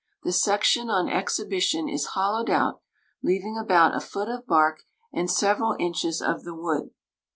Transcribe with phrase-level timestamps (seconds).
[0.23, 2.81] The section on exhibition is hollowed out,
[3.21, 4.81] leaving about a foot of bark
[5.13, 6.89] and several inches of the wood.